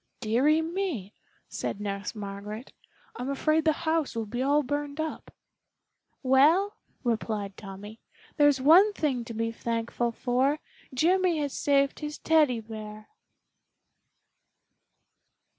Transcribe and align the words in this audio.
"Dearie 0.19 0.63
me!" 0.63 1.13
said 1.47 1.79
Nurse 1.79 2.15
Margaret, 2.15 2.73
"I'm 3.17 3.29
afraid 3.29 3.65
the 3.65 3.71
house 3.85 4.15
will 4.15 4.25
be 4.25 4.41
all 4.41 4.63
burned 4.63 4.99
up." 4.99 5.31
"Well," 6.23 6.73
replied 7.03 7.55
Tommy, 7.55 7.99
"there's 8.35 8.59
one 8.59 8.93
thing 8.93 9.23
to 9.25 9.35
be 9.35 9.51
thankful 9.51 10.11
for, 10.11 10.57
Jimmy 10.91 11.37
has 11.37 11.53
saved 11.53 11.99
his 11.99 12.17
Teddy 12.17 12.61
bear." 12.61 13.09